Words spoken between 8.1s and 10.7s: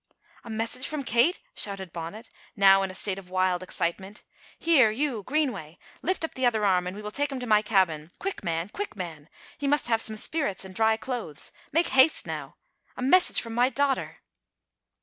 Quick, man! Quick, man! he must have some spirits